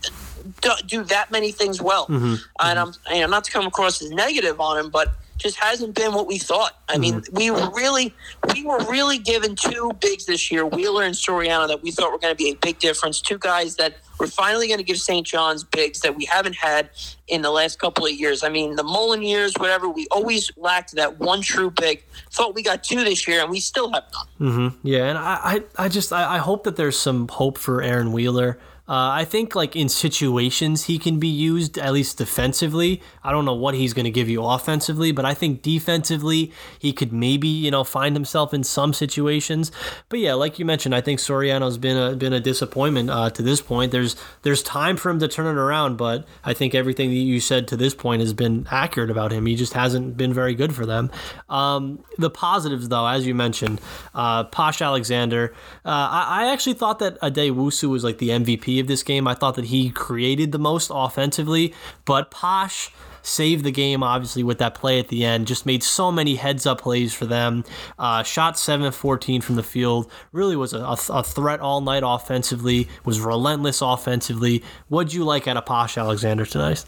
[0.60, 2.06] do, do that many things well.
[2.06, 2.34] Mm-hmm.
[2.60, 5.94] And I'm you know not to come across as negative on him, but just hasn't
[5.94, 6.78] been what we thought.
[6.88, 7.36] I mean, Mm-hmm.
[7.36, 8.14] we were really
[8.54, 12.18] we were really given two bigs this year, Wheeler and Soriano, that we thought were
[12.18, 13.20] going to be a big difference.
[13.20, 15.26] Two guys that we're finally going to give St.
[15.26, 16.90] John's bigs that we haven't had
[17.26, 18.44] in the last couple of years.
[18.44, 22.04] I mean, the Mullin years, whatever, we always lacked that one true big.
[22.30, 24.04] Thought we got two this year, and we still have
[24.38, 24.50] none.
[24.52, 24.86] Mm-hmm.
[24.86, 28.12] Yeah, and I, I, I just I, I hope that there's some hope for Aaron
[28.12, 28.58] Wheeler.
[28.88, 33.00] Uh, I think like in situations he can be used at least defensively.
[33.22, 36.92] I don't know what he's going to give you offensively, but I think defensively he
[36.92, 39.70] could maybe you know find himself in some situations.
[40.08, 43.42] But yeah, like you mentioned, I think Soriano's been a been a disappointment uh, to
[43.42, 43.92] this point.
[43.92, 47.38] There's there's time for him to turn it around, but I think everything that you
[47.38, 49.46] said to this point has been accurate about him.
[49.46, 51.10] He just hasn't been very good for them.
[51.48, 53.80] Um, the positives, though, as you mentioned,
[54.14, 55.54] uh, Posh Alexander.
[55.84, 59.26] Uh, I, I actually thought that Addae-Wusu was like the MVP of this game.
[59.26, 62.90] I thought that he created the most offensively, but Posh
[63.22, 66.66] saved the game obviously with that play at the end just made so many heads
[66.66, 67.64] up plays for them
[67.98, 72.02] uh, shot 7 of 14 from the field really was a, a, threat all night
[72.04, 76.84] offensively was relentless offensively what'd you like out of Posh Alexander tonight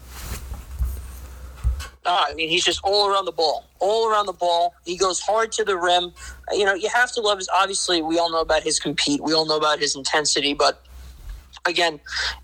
[2.05, 4.75] Uh, I mean, he's just all around the ball, all around the ball.
[4.85, 6.13] He goes hard to the rim.
[6.51, 7.49] You know, you have to love his.
[7.49, 9.23] Obviously, we all know about his compete.
[9.23, 10.53] We all know about his intensity.
[10.53, 10.84] But
[11.65, 11.99] again,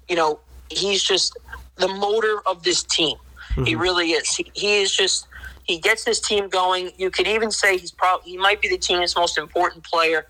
[0.10, 1.38] you know, he's just
[1.76, 3.18] the motor of this team.
[3.66, 4.30] He really is.
[4.30, 5.28] He, he is just.
[5.64, 6.92] He gets this team going.
[6.98, 10.26] You could even say he's probably he might be the team's most important player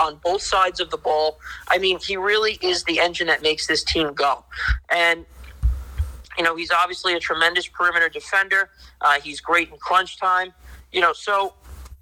[0.00, 1.38] on both sides of the ball.
[1.68, 4.44] I mean, he really is the engine that makes this team go.
[4.90, 5.24] And
[6.36, 8.70] you know, he's obviously a tremendous perimeter defender.
[9.00, 10.52] Uh, he's great in crunch time.
[10.92, 11.54] You know, so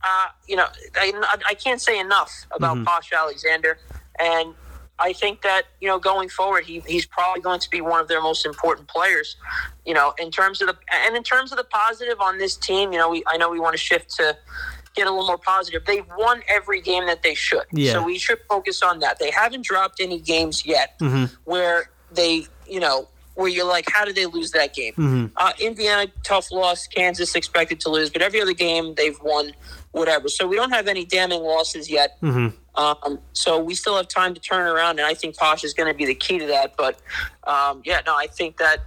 [0.03, 1.13] uh, you know, I,
[1.49, 3.79] I can't say enough about Posh Alexander,
[4.19, 4.55] and
[5.01, 8.09] I think that you know, going forward, he, he's probably going to be one of
[8.09, 9.37] their most important players.
[9.85, 12.93] You know, in terms of the and in terms of the positive on this team,
[12.93, 14.37] you know, we I know we want to shift to
[14.95, 15.85] get a little more positive.
[15.85, 17.93] They've won every game that they should, Yeah.
[17.93, 19.19] so we should focus on that.
[19.19, 21.27] They haven't dropped any games yet mm-hmm.
[21.45, 24.93] where they, you know, where you're like, how did they lose that game?
[24.95, 25.27] Mm-hmm.
[25.37, 26.87] Uh, Indiana, tough loss.
[26.87, 29.53] Kansas expected to lose, but every other game they've won,
[29.93, 30.29] whatever.
[30.29, 32.21] So we don't have any damning losses yet.
[32.21, 32.57] Mm-hmm.
[32.77, 35.89] Um, so we still have time to turn around, and I think Posh is going
[35.93, 36.75] to be the key to that.
[36.77, 37.01] But
[37.47, 38.79] um, yeah, no, I think that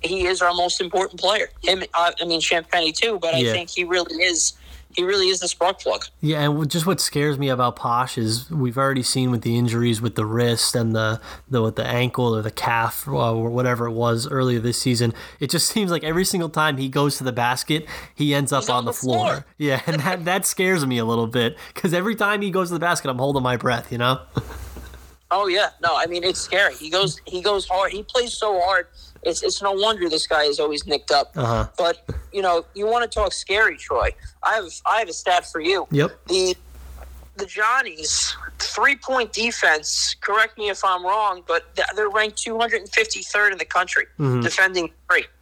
[0.00, 1.48] he is our most important player.
[1.62, 3.52] Him, uh, I mean, Champagnie too, but I Yeah.
[3.52, 4.52] think he really is.
[4.96, 6.06] He really is the spark plug.
[6.22, 10.00] Yeah, and just what scares me about Posh is we've already seen with the injuries
[10.00, 13.86] with the wrist and the the with the ankle or the calf uh, or whatever
[13.86, 15.12] it was earlier this season.
[15.38, 18.70] It just seems like every single time he goes to the basket, he ends up
[18.70, 19.26] on, on the, the floor.
[19.26, 19.46] floor.
[19.58, 22.74] Yeah, and that that scares me a little bit because every time he goes to
[22.74, 23.92] the basket, I'm holding my breath.
[23.92, 24.20] You know?
[25.30, 26.74] Oh yeah, no, I mean it's scary.
[26.74, 27.90] He goes he goes hard.
[27.92, 28.86] He plays so hard.
[29.26, 31.32] It's it's no wonder this guy is always nicked up.
[31.36, 31.68] Uh-huh.
[31.76, 34.10] But you know, you want to talk scary, Troy.
[34.42, 35.86] I have I have a stat for you.
[35.90, 36.26] Yep.
[36.28, 36.56] The
[37.36, 40.16] the Johnnies three point defense.
[40.20, 44.06] Correct me if I'm wrong, but they're ranked 253rd in the country
[44.42, 44.90] defending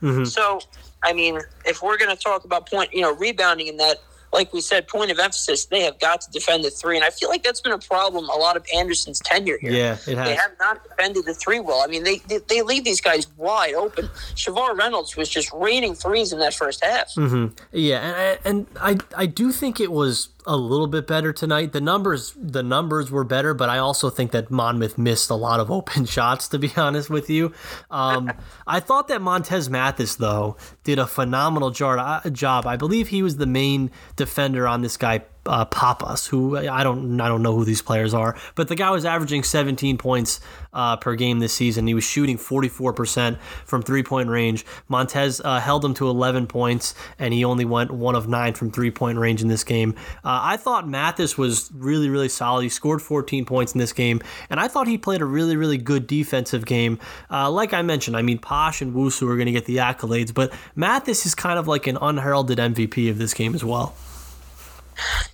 [0.01, 0.61] 3 So,
[1.05, 3.99] I mean, if we're going to talk about point, you know, rebounding in that.
[4.35, 6.97] Like we said, point of emphasis, they have got to defend the three.
[6.97, 9.71] And I feel like that's been a problem a lot of Anderson's tenure here.
[9.71, 10.29] Yeah, it has.
[10.29, 11.81] They have not defended the three well.
[11.83, 14.07] I mean, they, they, they leave these guys wide open.
[14.35, 17.15] Shavar Reynolds was just raining threes in that first half.
[17.15, 17.55] Mm-hmm.
[17.73, 21.73] Yeah, and, and I I do think it was a little bit better tonight.
[21.73, 25.61] The numbers the numbers were better, but I also think that Monmouth missed a lot
[25.61, 26.49] of open shots.
[26.49, 27.53] To be honest with you,
[27.91, 28.33] um,
[28.67, 32.67] I thought that Montez Mathis though did a phenomenal uh, job.
[32.67, 37.21] I believe he was the main defender on this guy uh, Papas, who I don't
[37.21, 40.41] I don't know who these players are, but the guy was averaging 17 points
[40.73, 41.87] uh, per game this season.
[41.87, 44.65] He was shooting 44% from three point range.
[44.89, 48.71] Montez uh, held him to 11 points, and he only went one of nine from
[48.71, 49.95] three point range in this game.
[50.25, 52.63] Uh, I thought Mathis was really really solid.
[52.63, 55.79] He scored 14 points in this game, and I thought he played a really really
[55.79, 56.99] good defensive game.
[57.31, 60.33] Uh, like I mentioned, I mean Posh and Wusu are going to get the accolades,
[60.33, 63.95] but Mathis is kind of like an unheralded MVP of this game as well.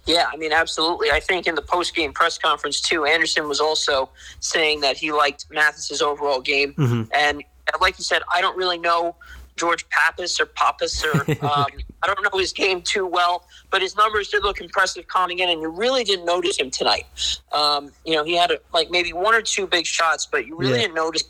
[0.06, 1.10] Yeah, I mean, absolutely.
[1.10, 5.12] I think in the post game press conference too, Anderson was also saying that he
[5.12, 6.74] liked Mathis's overall game,
[7.14, 7.42] and
[7.80, 9.14] like you said, I don't really know
[9.56, 11.66] George Pappas or Pappas or um,
[12.02, 15.48] I don't know his game too well, but his numbers did look impressive coming in,
[15.48, 17.04] and you really didn't notice him tonight.
[17.52, 20.56] Um, you know, he had a, like maybe one or two big shots, but you
[20.56, 20.82] really Yeah.
[20.86, 21.24] didn't notice.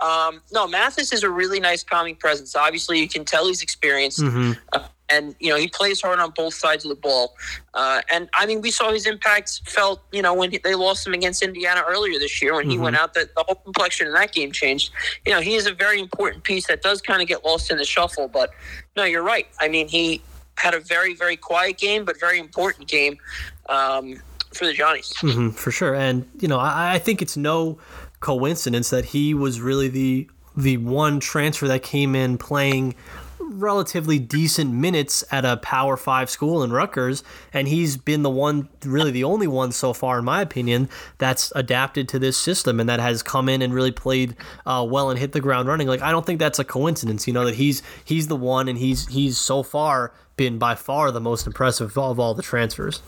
[0.00, 2.56] Um, no, Mathis is a really nice calming presence.
[2.56, 4.20] Obviously, you can tell he's experienced.
[4.72, 4.80] Uh,
[5.10, 7.34] and you know he plays hard on both sides of the ball,
[7.74, 11.06] uh, and I mean we saw his impact felt you know when he, they lost
[11.06, 14.14] him against Indiana earlier this year when he went out that the whole complexion of
[14.14, 14.92] that game changed.
[15.26, 17.78] You know he is a very important piece that does kind of get lost in
[17.78, 18.50] the shuffle, but
[18.96, 19.48] no, you're right.
[19.60, 20.22] I mean he
[20.56, 23.18] had a very very quiet game, but very important game
[23.68, 24.20] um,
[24.52, 25.12] for the Johnnies.
[25.20, 25.94] Mhm, for sure.
[25.94, 27.78] And you know, I, I think it's no
[28.20, 32.94] coincidence that he was really the the one transfer that came in playing
[33.50, 38.68] relatively decent minutes at a Power Five school in Rutgers, and he's been the one,
[38.84, 42.88] really the only one so far, in my opinion, that's adapted to this system and
[42.88, 45.88] that has come in and really played uh, well and hit the ground running.
[45.88, 47.26] Like I don't think that's a coincidence.
[47.26, 51.10] You know that he's he's the one, and he's he's so far been by far
[51.10, 53.02] the most impressive of all the transfers.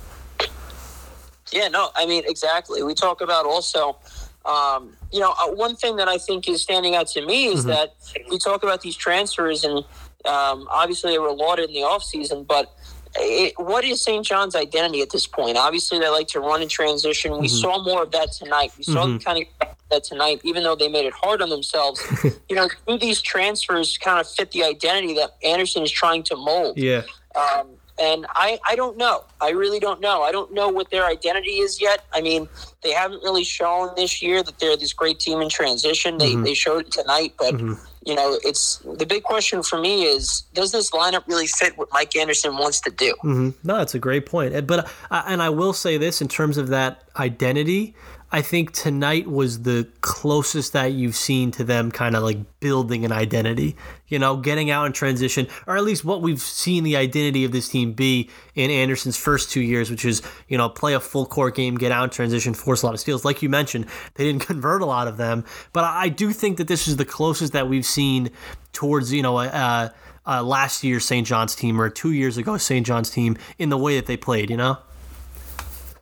[1.53, 2.83] Yeah, no, I mean exactly.
[2.83, 3.97] We talk about also,
[4.45, 7.65] um, you know, uh, one thing that I think is standing out to me is
[7.65, 7.95] that
[8.31, 9.85] we talk about these transfers, and
[10.27, 12.75] um, obviously they were lauded in the offseason, but.
[13.15, 14.25] It, what is St.
[14.25, 15.59] John's identity at this point?
[15.59, 17.39] Obviously, they like to run in transition.
[17.39, 18.73] We saw more of that tonight.
[18.79, 22.03] We saw them kind of that tonight, even though they made it hard on themselves.
[22.49, 26.37] you know, do these transfers kind of fit the identity that Anderson is trying to
[26.37, 26.79] mold?
[26.79, 27.03] Yeah.
[27.35, 27.69] Um,
[28.03, 29.25] and I, I don't know.
[29.41, 30.23] I really don't know.
[30.23, 32.05] I don't know what their identity is yet.
[32.13, 32.49] I mean,
[32.83, 36.19] they haven't really shown this year that they're this great team in transition.
[36.19, 36.43] They, mm-hmm.
[36.43, 37.75] they showed it tonight, but mm-hmm.
[38.05, 41.89] you know, it's the big question for me is does this lineup really fit what
[41.93, 43.15] Mike Anderson wants to do?
[43.23, 43.51] Mm-hmm.
[43.63, 44.67] No, that's a great point.
[44.67, 47.95] But and I will say this in terms of that identity,
[48.35, 53.05] I think tonight was the closest that you've seen to them kind of like building
[53.05, 53.77] an identity.
[54.09, 57.53] You know, getting out in transition, or at least what we've seen the identity of
[57.53, 61.27] this team be in Anderson's first two years, which is you know play a full
[61.27, 63.23] court game, get out in transition, force a lot of steals.
[63.23, 66.69] Like you mentioned, they didn't convert a lot of them, but I do think that
[66.69, 68.31] this is the closest that we've seen
[68.73, 69.93] towards you know a.
[70.25, 71.27] Uh, last year's St.
[71.27, 72.87] John's team or two years ago St.
[72.87, 74.79] John's team in the way that they played, you know?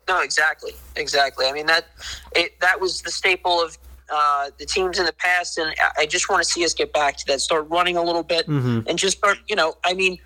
[0.08, 1.46] No, exactly, exactly.
[1.46, 1.86] I mean that
[2.34, 3.78] it, that was the staple of
[4.12, 7.16] uh, the teams in the past, and I- just want to see us get back
[7.18, 7.40] to that.
[7.40, 9.38] Start running a little bit, and just start.
[9.48, 10.18] You know, I mean,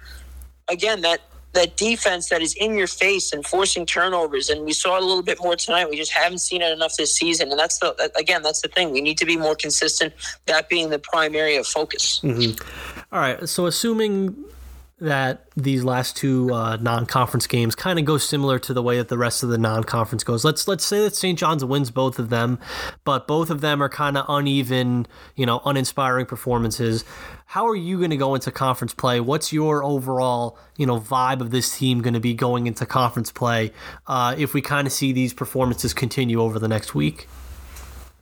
[0.69, 1.21] again that
[1.53, 5.07] that defense that is in your face and forcing turnovers, and we saw it a
[5.07, 5.89] little bit more tonight.
[5.91, 8.91] We just haven't seen it enough this season, and that's the again that's the thing.
[8.91, 10.15] We need to be more consistent.
[10.47, 12.21] That being the prime area of focus.
[13.13, 13.47] All right.
[13.49, 14.35] So assuming
[15.01, 19.09] that these last two uh, non-conference games kind of go similar to the way that
[19.09, 20.45] the rest of the non-conference goes.
[20.45, 21.39] Let's let's say that St.
[21.39, 22.61] John's wins both of them,
[23.05, 27.05] but both of them are kind of uneven, you know, uninspiring performances.
[27.47, 29.21] How are you going to go into conference play?
[29.21, 33.33] What's your overall, you know, vibe of this team going to be going into conference
[33.33, 33.73] play
[34.07, 37.29] uh, if we kind of see these performances continue over the next week?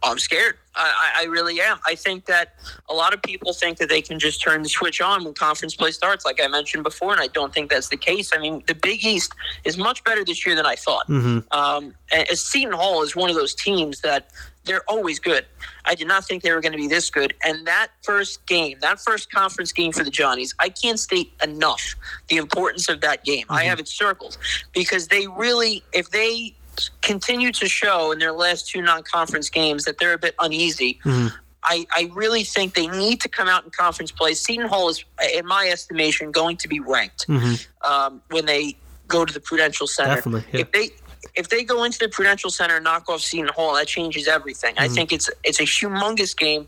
[0.02, 0.58] I'm scared.
[0.74, 1.78] I, I really am.
[1.86, 2.54] I think that
[2.88, 5.76] a lot of people think that they can just turn the switch on when conference
[5.76, 8.32] play starts, like I mentioned before, and I don't think that's the case.
[8.34, 9.34] I mean, the Big East
[9.64, 11.08] is much better this year than I thought.
[11.52, 14.30] Um, and and Seton Hall is one of those teams that
[14.64, 15.44] they're always good.
[15.84, 17.34] I did not think they were going to be this good.
[17.44, 21.94] And that first game, that first conference game for the Johnnies, I can't state enough
[22.28, 23.42] the importance of that game.
[23.42, 23.54] Mm-hmm.
[23.54, 24.38] I have it circled
[24.72, 26.54] because they really, if they
[27.02, 30.98] continue to show in their last two non-conference games that they're a bit uneasy.
[31.04, 31.28] Mm-hmm.
[31.64, 34.34] I, I really think they need to come out in conference play.
[34.34, 37.90] Seton Hall is, in my estimation, going to be ranked mm-hmm.
[37.90, 40.16] um, when they go to the Prudential Center.
[40.16, 40.60] Definitely, yeah.
[40.60, 40.90] If they
[41.34, 44.74] if they go into the Prudential Center and knock off Seton Hall, that changes everything.
[44.74, 44.84] Mm-hmm.
[44.84, 46.66] I think it's it's a humongous game.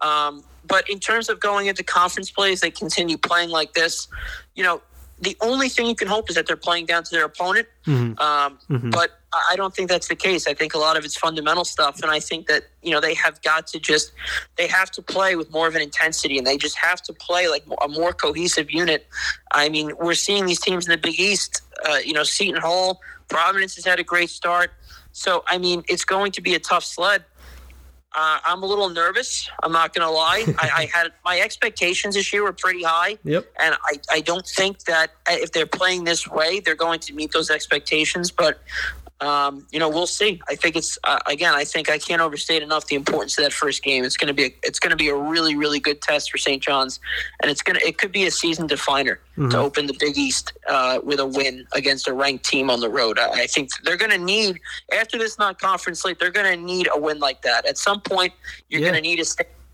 [0.00, 4.06] Um, but in terms of going into conference plays, they continue playing like this.
[4.54, 4.82] You know,
[5.20, 7.66] the only thing you can hope is that they're playing down to their opponent.
[7.86, 8.18] Mm-hmm.
[8.20, 8.90] Um, mm-hmm.
[8.90, 10.46] But I don't think that's the case.
[10.46, 13.14] I think a lot of it's fundamental stuff, and I think that you know they
[13.14, 14.12] have got to just
[14.56, 17.48] they have to play with more of an intensity, and they just have to play
[17.48, 19.06] like a more cohesive unit.
[19.52, 21.62] I mean, we're seeing these teams in the Big East.
[21.88, 24.72] Uh, you know, Seton Hall, Providence has had a great start.
[25.12, 27.24] So I mean, it's going to be a tough sled.
[28.14, 29.50] Uh, I'm a little nervous.
[29.62, 30.44] I'm not going to lie.
[30.58, 33.18] I, I, had my expectations this year were pretty high.
[33.22, 33.46] Yep.
[33.60, 37.32] And I, I don't think that if they're playing this way, they're going to meet
[37.32, 38.30] those expectations.
[38.30, 38.60] But
[39.20, 40.40] um, you know, we'll see.
[40.48, 41.52] I think it's uh, again.
[41.54, 44.04] I think I can't overstate enough the importance of that first game.
[44.04, 46.38] It's going to be a, it's going to be a really really good test for
[46.38, 46.62] St.
[46.62, 47.00] John's,
[47.42, 49.48] and it's gonna it could be a season definer mm-hmm.
[49.50, 52.88] to open the Big East uh, with a win against a ranked team on the
[52.88, 53.18] road.
[53.18, 54.60] I, I think they're going to need
[54.92, 56.20] after this non conference slate.
[56.20, 57.66] They're going to need a win like that.
[57.66, 58.32] At some point,
[58.68, 58.90] you're yeah.
[58.90, 59.24] going to need a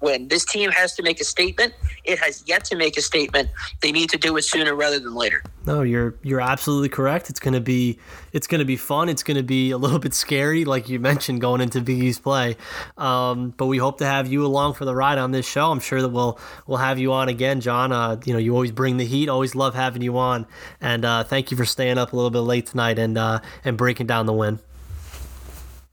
[0.01, 0.29] win.
[0.29, 1.75] This team has to make a statement.
[2.05, 3.49] It has yet to make a statement.
[3.83, 5.43] They need to do it sooner rather than later.
[5.67, 7.31] No, you're you're absolutely correct.
[7.31, 7.99] It's gonna be
[8.33, 9.09] it's gonna be fun.
[9.09, 12.57] It's gonna be a little bit scary, like you mentioned, going into Big East play.
[12.99, 15.71] Um, but we hope to have you along for the ride on this show.
[15.71, 17.93] I'm sure that we'll we'll have you on again, John.
[17.93, 19.29] Uh, you know, you always bring the heat.
[19.29, 20.47] Always love having you on.
[20.81, 23.79] And uh, thank you for staying up a little bit late tonight and uh, and
[23.79, 24.59] breaking down the win.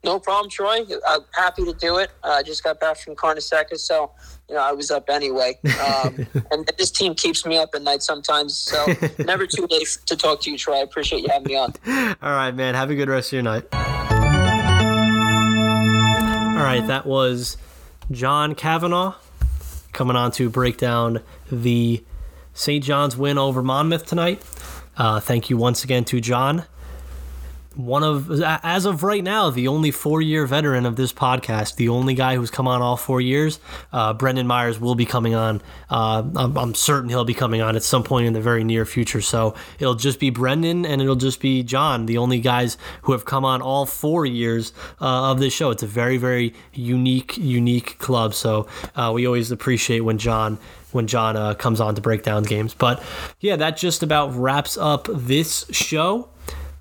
[0.03, 0.79] No problem, Troy.
[1.07, 2.09] I'm happy to do it.
[2.23, 4.11] Uh, I just got back from Carnesecca, so
[4.49, 5.59] you know I was up anyway.
[5.63, 8.57] Um, and this team keeps me up at night sometimes.
[8.57, 8.83] So
[9.19, 10.77] never too late to talk to you, Troy.
[10.77, 11.73] I appreciate you having me on.
[12.21, 12.73] All right, man.
[12.73, 13.65] Have a good rest of your night.
[16.51, 17.57] All right, that was
[18.09, 19.13] John Cavanagh
[19.93, 21.21] coming on to break down
[21.51, 22.03] the
[22.53, 22.83] St.
[22.83, 24.41] John's win over Monmouth tonight.
[24.97, 26.65] Uh, thank you once again to John
[27.75, 32.13] one of as of right now the only four-year veteran of this podcast the only
[32.13, 33.59] guy who's come on all four years
[33.93, 37.77] uh, brendan myers will be coming on uh, I'm, I'm, certain he'll be coming on
[37.77, 41.15] at some point in the very near future so it'll just be brendan and it'll
[41.15, 45.39] just be john the only guys who have come on all four years uh, of
[45.39, 50.17] this show it's a very very unique unique club so uh, we always appreciate when
[50.17, 50.57] john
[50.91, 52.73] when John uh, comes on to break down games.
[52.73, 53.01] But
[53.39, 56.27] yeah, that just about wraps up this show.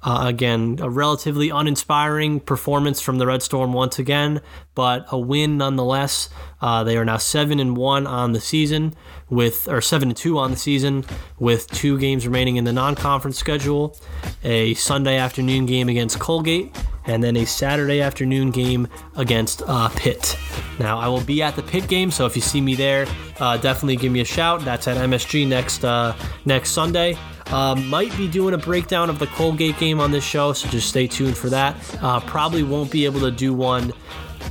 [0.03, 4.41] Uh, again, a relatively uninspiring performance from the Red Storm once again,
[4.75, 6.31] but a win nonetheless.
[6.63, 8.95] Uh, they are now seven and one on the season,
[9.29, 11.05] with or seven and two on the season,
[11.39, 13.97] with two games remaining in the non-conference schedule.
[14.43, 16.75] A Sunday afternoon game against Colgate,
[17.05, 20.39] and then a Saturday afternoon game against uh, Pitt.
[20.79, 23.07] Now, I will be at the Pitt game, so if you see me there,
[23.39, 24.65] uh, definitely give me a shout.
[24.65, 27.19] That's at MSG next uh, next Sunday.
[27.53, 30.89] Uh, might be doing a breakdown of the Colgate game on this show, so just
[30.89, 31.77] stay tuned for that.
[32.03, 33.93] Uh, probably won't be able to do one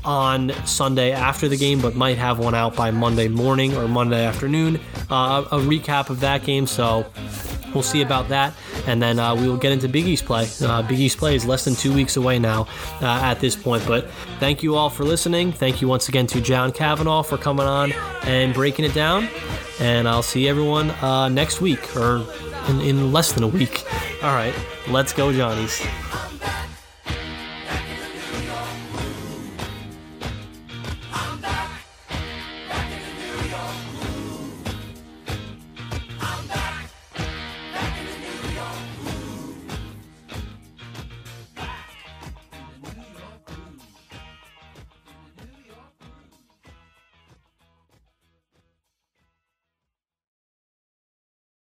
[0.03, 4.25] on Sunday after the game, but might have one out by Monday morning or Monday
[4.25, 4.79] afternoon.
[5.09, 7.05] Uh, a recap of that game, so
[7.73, 8.53] we'll see about that.
[8.87, 10.47] And then uh, we will get into Big East play.
[10.61, 12.67] Uh, Big East play is less than two weeks away now
[13.01, 13.85] uh, at this point.
[13.85, 15.51] But thank you all for listening.
[15.51, 17.91] Thank you once again to John Cavanagh for coming on
[18.23, 19.27] and breaking it down.
[19.79, 22.25] And I'll see everyone uh, next week or
[22.67, 23.85] in, in less than a week.
[24.23, 24.53] All right,
[24.89, 25.81] let's go, Johnnies.